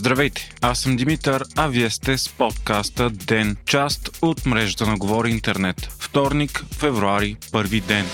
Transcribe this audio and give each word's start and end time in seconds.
Здравейте, 0.00 0.50
аз 0.60 0.78
съм 0.78 0.96
Димитър, 0.96 1.44
а 1.56 1.68
вие 1.68 1.90
сте 1.90 2.18
с 2.18 2.28
подкаста 2.28 3.10
Ден, 3.10 3.56
част 3.66 4.10
от 4.22 4.46
мрежата 4.46 4.86
на 4.86 4.98
Говори 4.98 5.30
Интернет. 5.30 5.88
Вторник, 5.98 6.64
февруари, 6.72 7.36
първи 7.52 7.80
ден. 7.80 8.06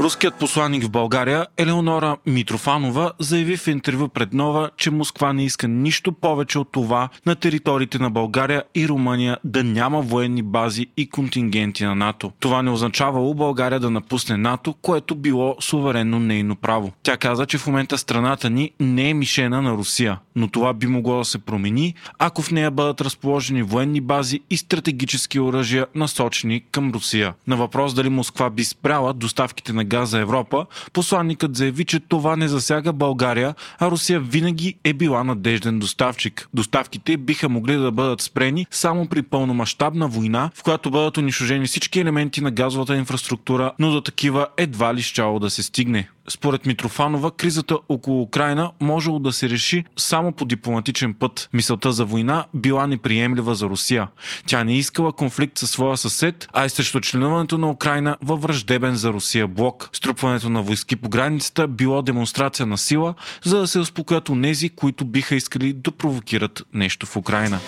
Руският 0.00 0.34
посланник 0.34 0.84
в 0.84 0.90
България 0.90 1.46
Елеонора 1.56 2.16
Митрофанова 2.26 3.12
заяви 3.18 3.56
в 3.56 3.66
интервю 3.66 4.08
пред 4.08 4.32
Нова, 4.32 4.70
че 4.76 4.90
Москва 4.90 5.32
не 5.32 5.44
иска 5.44 5.68
нищо 5.68 6.12
повече 6.12 6.58
от 6.58 6.72
това 6.72 7.08
на 7.26 7.34
териториите 7.34 7.98
на 7.98 8.10
България 8.10 8.62
и 8.74 8.88
Румъния 8.88 9.38
да 9.44 9.64
няма 9.64 10.02
военни 10.02 10.42
бази 10.42 10.86
и 10.96 11.08
контингенти 11.08 11.84
на 11.84 11.94
НАТО. 11.94 12.32
Това 12.40 12.62
не 12.62 12.70
означавало 12.70 13.34
България 13.34 13.80
да 13.80 13.90
напусне 13.90 14.36
НАТО, 14.36 14.74
което 14.82 15.14
било 15.14 15.56
суверенно 15.60 16.20
нейно 16.20 16.56
право. 16.56 16.92
Тя 17.02 17.16
каза, 17.16 17.46
че 17.46 17.58
в 17.58 17.66
момента 17.66 17.98
страната 17.98 18.50
ни 18.50 18.70
не 18.80 19.10
е 19.10 19.14
мишена 19.14 19.62
на 19.62 19.72
Русия, 19.72 20.18
но 20.36 20.48
това 20.48 20.72
би 20.74 20.86
могло 20.86 21.18
да 21.18 21.24
се 21.24 21.38
промени, 21.38 21.94
ако 22.18 22.42
в 22.42 22.50
нея 22.50 22.70
бъдат 22.70 23.00
разположени 23.00 23.62
военни 23.62 24.00
бази 24.00 24.40
и 24.50 24.56
стратегически 24.56 25.40
оръжия 25.40 25.86
насочени 25.94 26.60
към 26.70 26.90
Русия. 26.90 27.34
На 27.46 27.56
въпрос 27.56 27.94
дали 27.94 28.08
Москва 28.08 28.50
би 28.50 28.64
спряла 28.64 29.12
доставките 29.12 29.72
на 29.72 29.81
газ 29.84 30.08
за 30.08 30.18
Европа, 30.18 30.66
посланникът 30.92 31.56
заяви, 31.56 31.84
че 31.84 32.00
това 32.00 32.36
не 32.36 32.48
засяга 32.48 32.92
България, 32.92 33.54
а 33.78 33.90
Русия 33.90 34.20
винаги 34.20 34.74
е 34.84 34.92
била 34.92 35.24
надежден 35.24 35.78
доставчик. 35.78 36.48
Доставките 36.54 37.16
биха 37.16 37.48
могли 37.48 37.76
да 37.76 37.92
бъдат 37.92 38.20
спрени 38.20 38.66
само 38.70 39.08
при 39.08 39.22
пълномащабна 39.22 40.08
война, 40.08 40.50
в 40.54 40.62
която 40.62 40.90
бъдат 40.90 41.16
унищожени 41.16 41.66
всички 41.66 42.00
елементи 42.00 42.40
на 42.40 42.50
газовата 42.50 42.96
инфраструктура, 42.96 43.72
но 43.78 43.90
до 43.90 44.00
такива 44.00 44.46
едва 44.56 44.94
ли 44.94 45.02
щяло 45.02 45.38
да 45.38 45.50
се 45.50 45.62
стигне. 45.62 46.08
Според 46.28 46.66
Митрофанова, 46.66 47.30
кризата 47.30 47.78
около 47.88 48.22
Украина 48.22 48.70
можело 48.80 49.18
да 49.18 49.32
се 49.32 49.48
реши 49.50 49.84
само 49.96 50.32
по 50.32 50.44
дипломатичен 50.44 51.14
път. 51.14 51.48
Мисълта 51.52 51.92
за 51.92 52.04
война 52.04 52.46
била 52.54 52.86
неприемлива 52.86 53.54
за 53.54 53.66
Русия. 53.66 54.08
Тя 54.46 54.64
не 54.64 54.78
искала 54.78 55.12
конфликт 55.12 55.58
със 55.58 55.70
своя 55.70 55.96
съсед, 55.96 56.48
а 56.52 56.64
и 56.64 56.70
срещу 56.70 57.00
членуването 57.00 57.58
на 57.58 57.70
Украина 57.70 58.16
във 58.22 58.42
враждебен 58.42 58.94
за 58.94 59.12
Русия 59.12 59.48
блок. 59.48 59.90
Струпването 59.92 60.50
на 60.50 60.62
войски 60.62 60.96
по 60.96 61.08
границата 61.08 61.68
било 61.68 62.02
демонстрация 62.02 62.66
на 62.66 62.78
сила, 62.78 63.14
за 63.44 63.58
да 63.58 63.66
се 63.66 63.78
успокоят 63.78 64.28
онези, 64.28 64.68
които 64.68 65.04
биха 65.04 65.34
искали 65.34 65.72
да 65.72 65.90
провокират 65.90 66.62
нещо 66.74 67.06
в 67.06 67.16
Украина. 67.16 67.58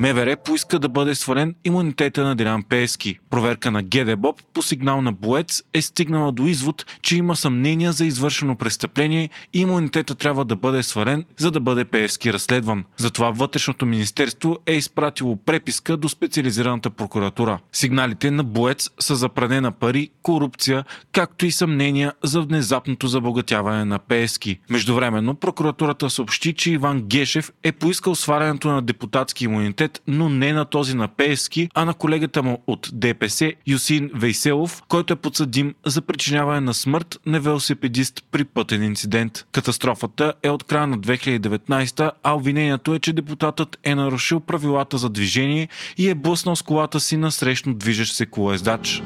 МВР 0.00 0.36
поиска 0.44 0.78
да 0.78 0.88
бъде 0.88 1.14
свален 1.14 1.54
имунитета 1.64 2.24
на 2.24 2.36
Делян 2.36 2.62
Пески. 2.62 3.18
Проверка 3.30 3.70
на 3.70 3.82
ГДБОП 3.82 4.42
по 4.54 4.62
сигнал 4.62 5.02
на 5.02 5.12
Боец 5.12 5.62
е 5.74 5.82
стигнала 5.82 6.32
до 6.32 6.46
извод, 6.46 6.86
че 7.02 7.16
има 7.16 7.36
съмнения 7.36 7.92
за 7.92 8.06
извършено 8.06 8.56
престъпление 8.56 9.30
и 9.52 9.60
имунитета 9.60 10.14
трябва 10.14 10.44
да 10.44 10.56
бъде 10.56 10.82
свален, 10.82 11.24
за 11.36 11.50
да 11.50 11.60
бъде 11.60 11.84
Пески 11.84 12.32
разследван. 12.32 12.84
Затова 12.96 13.30
Вътрешното 13.30 13.86
министерство 13.86 14.58
е 14.66 14.74
изпратило 14.74 15.36
преписка 15.36 15.96
до 15.96 16.08
специализираната 16.08 16.90
прокуратура. 16.90 17.58
Сигналите 17.72 18.30
на 18.30 18.44
Боец 18.44 18.90
са 19.00 19.16
за 19.16 19.28
пари, 19.28 20.10
корупция, 20.22 20.84
както 21.12 21.46
и 21.46 21.50
съмнения 21.50 22.12
за 22.24 22.42
внезапното 22.42 23.06
забогатяване 23.06 23.84
на 23.84 23.98
Пески. 23.98 24.58
Междувременно 24.70 25.34
прокуратурата 25.34 26.10
съобщи, 26.10 26.54
че 26.54 26.70
Иван 26.70 27.02
Гешев 27.02 27.52
е 27.62 27.72
поискал 27.72 28.14
свалянето 28.14 28.68
на 28.68 28.82
депутатски 28.82 29.44
имунитет 29.44 29.89
приоритет, 29.90 30.02
но 30.06 30.28
не 30.28 30.52
на 30.52 30.64
този 30.64 30.94
на 30.94 31.08
Пески, 31.08 31.68
а 31.74 31.84
на 31.84 31.94
колегата 31.94 32.42
му 32.42 32.62
от 32.66 32.90
ДПС 32.92 33.52
Юсин 33.66 34.10
Вейселов, 34.14 34.82
който 34.88 35.12
е 35.12 35.16
подсъдим 35.16 35.74
за 35.86 36.02
причиняване 36.02 36.60
на 36.60 36.74
смърт 36.74 37.20
на 37.26 37.40
велосипедист 37.40 38.24
при 38.30 38.44
пътен 38.44 38.82
инцидент. 38.82 39.46
Катастрофата 39.52 40.32
е 40.42 40.50
от 40.50 40.64
края 40.64 40.86
на 40.86 40.98
2019, 40.98 42.10
а 42.22 42.32
обвинението 42.32 42.94
е, 42.94 42.98
че 42.98 43.12
депутатът 43.12 43.78
е 43.84 43.94
нарушил 43.94 44.40
правилата 44.40 44.98
за 44.98 45.10
движение 45.10 45.68
и 45.98 46.08
е 46.08 46.14
блъснал 46.14 46.56
с 46.56 46.62
колата 46.62 47.00
си 47.00 47.16
на 47.16 47.30
срещно 47.32 47.74
движещ 47.74 48.14
се 48.14 48.26
колоездач. 48.26 49.02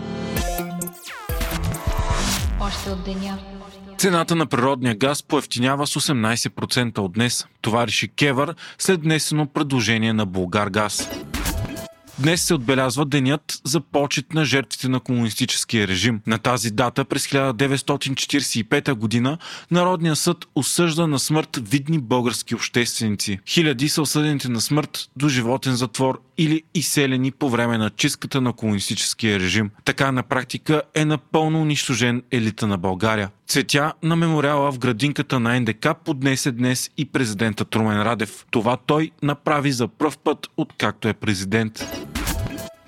Още 2.61 2.91
от 2.91 3.05
деня. 3.05 3.39
Цената 3.99 4.35
на 4.35 4.47
природния 4.47 4.95
газ 4.95 5.23
поевтинява 5.23 5.87
с 5.87 5.95
18% 5.95 6.99
от 6.99 7.13
днес. 7.13 7.47
Това 7.61 7.87
реши 7.87 8.09
Кевър 8.09 8.55
след 8.79 9.03
днесено 9.03 9.47
предложение 9.47 10.13
на 10.13 10.27
Булгар 10.27 10.69
Газ. 10.69 11.09
Днес 12.19 12.43
се 12.43 12.55
отбелязва 12.55 13.05
денят 13.05 13.61
за 13.65 13.81
почет 13.81 14.35
на 14.35 14.45
жертвите 14.45 14.89
на 14.89 15.01
комунистическия 15.01 15.89
режим. 15.89 16.21
На 16.27 16.39
тази 16.39 16.71
дата 16.71 17.05
през 17.05 17.27
1945 17.27 18.95
година 18.95 19.39
Народният 19.71 20.19
съд 20.19 20.37
осъжда 20.55 21.07
на 21.07 21.19
смърт 21.19 21.61
видни 21.63 21.99
български 21.99 22.55
общественици. 22.55 23.39
Хиляди 23.47 23.89
са 23.89 24.03
осъдените 24.03 24.49
на 24.49 24.61
смърт 24.61 25.09
до 25.17 25.29
животен 25.29 25.75
затвор 25.75 26.21
или 26.39 26.63
изселени 26.75 27.33
по 27.33 27.51
време 27.51 27.79
на 27.79 27.91
чистката 27.91 28.41
на 28.41 28.53
комунистическия 28.53 29.41
режим. 29.41 29.71
Така 29.85 30.13
на 30.13 30.23
практика 30.23 30.83
е 30.95 31.05
напълно 31.05 31.61
унищожен 31.61 32.23
елита 32.31 32.67
на 32.67 32.79
България. 32.79 33.31
Цветя 33.47 33.93
на 34.03 34.17
мемориала 34.17 34.73
в 34.73 34.79
градинката 34.79 35.41
на 35.41 35.61
НДК 35.61 35.89
поднесе 36.05 36.53
днес 36.53 36.91
и 36.97 37.05
президента 37.05 37.65
Трумен 37.65 38.03
Радев. 38.03 38.47
Това 38.51 38.77
той 38.87 39.11
направи 39.23 39.73
за 39.73 39.89
пръв 39.89 40.19
път, 40.19 40.47
откакто 40.57 41.09
е 41.09 41.13
президент. 41.13 41.85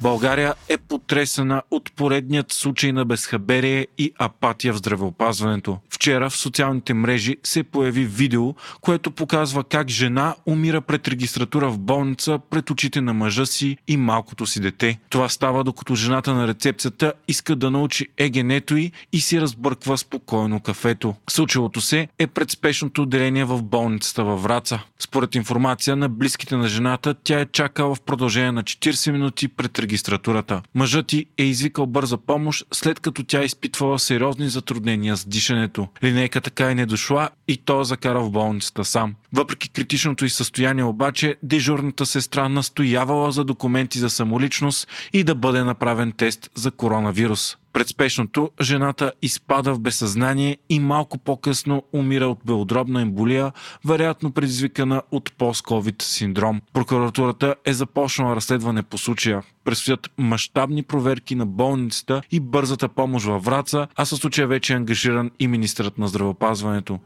България 0.00 0.54
е 0.68 0.78
потресена 0.78 1.62
от 1.70 1.92
поредният 1.92 2.52
случай 2.52 2.92
на 2.92 3.04
безхаберие 3.04 3.86
и 3.98 4.12
апатия 4.18 4.72
в 4.72 4.76
здравеопазването. 4.76 5.78
Вчера 5.96 6.30
в 6.30 6.36
социалните 6.36 6.94
мрежи 6.94 7.36
се 7.44 7.62
появи 7.62 8.04
видео, 8.04 8.54
което 8.80 9.10
показва 9.10 9.64
как 9.64 9.88
жена 9.88 10.34
умира 10.46 10.80
пред 10.80 11.08
регистратура 11.08 11.70
в 11.70 11.78
болница 11.78 12.38
пред 12.50 12.70
очите 12.70 13.00
на 13.00 13.14
мъжа 13.14 13.46
си 13.46 13.76
и 13.88 13.96
малкото 13.96 14.46
си 14.46 14.60
дете. 14.60 14.98
Това 15.10 15.28
става 15.28 15.64
докато 15.64 15.94
жената 15.94 16.34
на 16.34 16.48
рецепцията 16.48 17.12
иска 17.28 17.56
да 17.56 17.70
научи 17.70 18.06
егенето 18.16 18.76
й 18.76 18.92
и 19.12 19.20
си 19.20 19.40
разбърква 19.40 19.98
спокойно 19.98 20.60
кафето. 20.60 21.14
Случилото 21.30 21.80
се 21.80 22.08
е 22.18 22.26
пред 22.26 22.50
спешното 22.50 23.02
отделение 23.02 23.44
в 23.44 23.62
болницата 23.62 24.24
във 24.24 24.42
Враца. 24.42 24.82
Според 24.98 25.34
информация 25.34 25.96
на 25.96 26.08
близките 26.08 26.56
на 26.56 26.68
жената, 26.68 27.14
тя 27.24 27.40
е 27.40 27.46
чакала 27.46 27.94
в 27.94 28.00
продължение 28.00 28.52
на 28.52 28.62
40 28.62 29.10
минути 29.10 29.48
пред 29.48 29.78
регистратурата. 29.78 30.62
Мъжът 30.74 31.06
ти 31.06 31.26
е 31.38 31.44
извикал 31.44 31.86
бърза 31.86 32.16
помощ, 32.16 32.66
след 32.72 33.00
като 33.00 33.24
тя 33.24 33.42
изпитвала 33.42 33.98
сериозни 33.98 34.48
затруднения 34.48 35.16
с 35.16 35.28
дишането. 35.28 35.85
Линейка 36.04 36.40
така 36.40 36.70
и 36.70 36.74
не 36.74 36.86
дошла 36.86 37.28
и 37.48 37.56
той 37.56 37.84
закара 37.84 38.20
в 38.20 38.30
болницата 38.30 38.84
сам. 38.84 39.14
Въпреки 39.32 39.68
критичното 39.68 40.24
й 40.24 40.28
състояние 40.28 40.84
обаче, 40.84 41.36
дежурната 41.42 42.06
сестра 42.06 42.48
настоявала 42.48 43.32
за 43.32 43.44
документи 43.44 43.98
за 43.98 44.10
самоличност 44.10 44.88
и 45.12 45.24
да 45.24 45.34
бъде 45.34 45.64
направен 45.64 46.12
тест 46.12 46.50
за 46.54 46.70
коронавирус. 46.70 47.56
Пред 47.76 47.88
спешното 47.88 48.50
жената 48.60 49.12
изпада 49.22 49.74
в 49.74 49.80
безсъзнание 49.80 50.56
и 50.68 50.80
малко 50.80 51.18
по-късно 51.18 51.82
умира 51.92 52.26
от 52.26 52.38
белодробна 52.46 53.00
емболия, 53.00 53.52
вероятно 53.84 54.32
предизвикана 54.32 55.02
от 55.10 55.32
пост-ковид 55.38 56.02
синдром. 56.02 56.60
Прокуратурата 56.72 57.54
е 57.64 57.72
започнала 57.72 58.36
разследване 58.36 58.82
по 58.82 58.98
случая. 58.98 59.42
Предстоят 59.64 60.10
мащабни 60.18 60.82
проверки 60.82 61.34
на 61.34 61.46
болницата 61.46 62.22
и 62.30 62.40
бързата 62.40 62.88
помощ 62.88 63.26
във 63.26 63.44
Враца, 63.44 63.88
а 63.96 64.04
със 64.04 64.18
случая 64.18 64.46
вече 64.46 64.72
е 64.72 64.76
ангажиран 64.76 65.30
и 65.38 65.48
министрът 65.48 65.98
на 65.98 66.08
здравеопазването. 66.08 66.98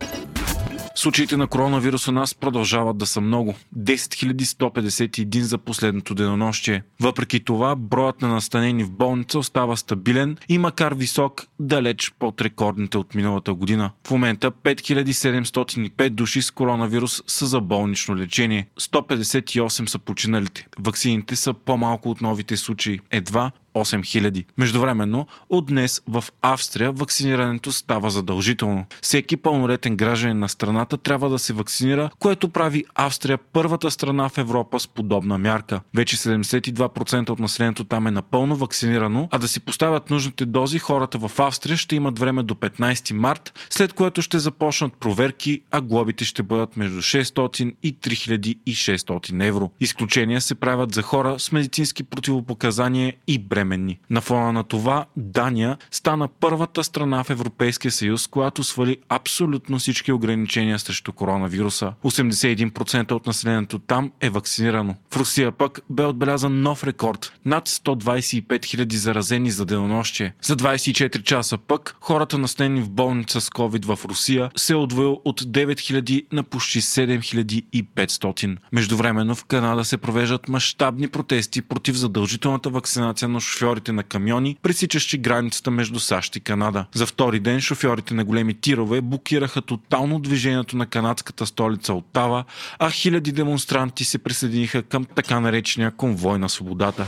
Случаите 1.00 1.36
на 1.36 1.46
коронавирус 1.46 2.08
у 2.08 2.12
нас 2.12 2.34
продължават 2.34 2.98
да 2.98 3.06
са 3.06 3.20
много. 3.20 3.54
10 3.78 3.96
151 4.42 5.40
за 5.40 5.58
последното 5.58 6.14
денонощие. 6.14 6.82
Въпреки 7.00 7.44
това, 7.44 7.76
броят 7.76 8.22
на 8.22 8.28
настанени 8.28 8.84
в 8.84 8.90
болница 8.90 9.38
остава 9.38 9.76
стабилен 9.76 10.36
и 10.48 10.58
макар 10.58 10.94
висок, 10.94 11.46
далеч 11.60 12.12
под 12.18 12.40
рекордните 12.40 12.98
от 12.98 13.14
миналата 13.14 13.54
година. 13.54 13.90
В 14.06 14.10
момента 14.10 14.50
5705 14.50 16.10
души 16.10 16.42
с 16.42 16.50
коронавирус 16.50 17.22
са 17.26 17.46
за 17.46 17.60
болнично 17.60 18.16
лечение. 18.16 18.68
158 18.80 19.86
са 19.86 19.98
починалите. 19.98 20.66
Ваксините 20.78 21.36
са 21.36 21.54
по-малко 21.54 22.10
от 22.10 22.20
новите 22.20 22.56
случаи. 22.56 23.00
Едва 23.10 23.50
8000. 23.74 24.44
Междувременно, 24.58 25.26
от 25.48 25.66
днес 25.66 26.02
в 26.08 26.24
Австрия 26.42 26.92
вакцинирането 26.92 27.72
става 27.72 28.10
задължително. 28.10 28.84
Всеки 29.02 29.36
пълнолетен 29.36 29.96
гражданин 29.96 30.38
на 30.38 30.48
страната 30.48 30.96
трябва 30.96 31.28
да 31.28 31.38
се 31.38 31.52
вакцинира, 31.52 32.10
което 32.18 32.48
прави 32.48 32.84
Австрия 32.94 33.38
първата 33.38 33.90
страна 33.90 34.28
в 34.28 34.38
Европа 34.38 34.80
с 34.80 34.88
подобна 34.88 35.38
мярка. 35.38 35.80
Вече 35.94 36.16
72% 36.16 37.30
от 37.30 37.38
населението 37.38 37.84
там 37.84 38.06
е 38.06 38.10
напълно 38.10 38.56
вакцинирано, 38.56 39.28
а 39.30 39.38
да 39.38 39.48
си 39.48 39.60
поставят 39.60 40.10
нужните 40.10 40.46
дози, 40.46 40.78
хората 40.78 41.18
в 41.18 41.40
Австрия 41.40 41.76
ще 41.76 41.96
имат 41.96 42.18
време 42.18 42.42
до 42.42 42.54
15 42.54 43.12
март, 43.12 43.66
след 43.70 43.92
което 43.92 44.22
ще 44.22 44.38
започнат 44.38 44.94
проверки, 44.94 45.62
а 45.70 45.80
глобите 45.80 46.24
ще 46.24 46.42
бъдат 46.42 46.76
между 46.76 47.02
600 47.02 47.74
и 47.82 47.96
3600 47.96 49.46
евро. 49.46 49.70
Изключения 49.80 50.40
се 50.40 50.54
правят 50.54 50.94
за 50.94 51.02
хора 51.02 51.38
с 51.38 51.52
медицински 51.52 52.02
противопоказания 52.02 53.14
и 53.26 53.38
бременни 53.38 53.59
бременни. 53.60 53.98
На 54.10 54.20
фона 54.20 54.52
на 54.52 54.64
това 54.64 55.06
Дания 55.16 55.76
стана 55.90 56.28
първата 56.40 56.84
страна 56.84 57.24
в 57.24 57.30
Европейския 57.30 57.90
съюз, 57.90 58.26
която 58.26 58.64
свали 58.64 58.96
абсолютно 59.08 59.78
всички 59.78 60.12
ограничения 60.12 60.78
срещу 60.78 61.12
коронавируса. 61.12 61.92
81% 62.04 63.12
от 63.12 63.26
населението 63.26 63.78
там 63.78 64.12
е 64.20 64.30
вакцинирано. 64.30 64.94
В 65.10 65.16
Русия 65.16 65.52
пък 65.52 65.80
бе 65.90 66.04
отбелязан 66.04 66.62
нов 66.62 66.84
рекорд– 66.84 67.32
над 67.44 67.68
125 67.68 68.46
000 68.46 68.94
заразени 68.94 69.50
за 69.50 69.66
денонощие. 69.66 70.34
За 70.42 70.56
24 70.56 71.22
часа 71.22 71.58
пък 71.58 71.96
хората 72.00 72.38
настанени 72.38 72.80
в 72.80 72.90
болница 72.90 73.40
с 73.40 73.50
COVID 73.50 73.94
в 73.94 74.04
Русия 74.04 74.50
се 74.56 74.72
е 74.72 74.76
отвоил 74.76 75.20
от 75.24 75.40
9000 75.40 76.26
на 76.32 76.42
почти 76.42 76.80
7500. 76.80 78.56
Междувременно 78.72 79.34
в 79.34 79.44
Канада 79.44 79.84
се 79.84 79.96
провеждат 79.96 80.48
мащабни 80.48 81.08
протести 81.08 81.62
против 81.62 81.96
задължителната 81.96 82.70
вакцинация 82.70 83.28
на 83.28 83.40
шофьорите 83.50 83.92
на 83.92 84.02
камиони, 84.02 84.56
пресичащи 84.62 85.18
границата 85.18 85.70
между 85.70 86.00
САЩ 86.00 86.36
и 86.36 86.40
Канада. 86.40 86.86
За 86.94 87.06
втори 87.06 87.40
ден 87.40 87.60
шофьорите 87.60 88.14
на 88.14 88.24
големи 88.24 88.54
тирове 88.54 89.00
блокираха 89.00 89.62
тотално 89.62 90.18
движението 90.18 90.76
на 90.76 90.86
канадската 90.86 91.46
столица 91.46 91.94
Оттава, 91.94 92.44
а 92.78 92.90
хиляди 92.90 93.32
демонстранти 93.32 94.04
се 94.04 94.18
присъединиха 94.18 94.82
към 94.82 95.04
така 95.04 95.40
наречения 95.40 95.90
конвой 95.90 96.38
на 96.38 96.48
свободата. 96.48 97.06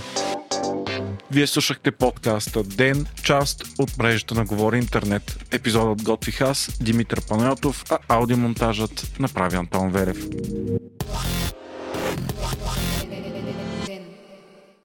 Вие 1.30 1.46
слушахте 1.46 1.90
подкаста 1.90 2.62
Ден, 2.62 3.06
част 3.22 3.64
от 3.78 3.98
мрежата 3.98 4.34
на 4.34 4.44
Говори 4.44 4.78
Интернет. 4.78 5.44
Епизодът 5.50 6.02
готвих 6.02 6.40
аз, 6.40 6.78
Димитър 6.80 7.20
Панайотов, 7.28 7.84
а 7.90 7.98
аудиомонтажът 8.08 9.16
направи 9.20 9.56
Антон 9.56 9.90
Верев. 9.90 10.26